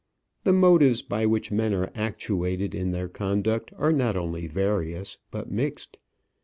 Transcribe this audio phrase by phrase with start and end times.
[0.45, 5.51] The motives by which men are actuated in their conduct are not only various, but
[5.51, 5.99] mixed.